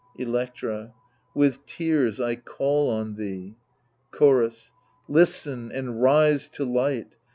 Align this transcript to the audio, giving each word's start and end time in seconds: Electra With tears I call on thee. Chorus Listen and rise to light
Electra 0.15 0.95
With 1.35 1.63
tears 1.67 2.19
I 2.19 2.35
call 2.35 2.89
on 2.89 3.17
thee. 3.17 3.55
Chorus 4.09 4.71
Listen 5.07 5.71
and 5.71 6.01
rise 6.01 6.49
to 6.57 6.65
light 6.65 7.17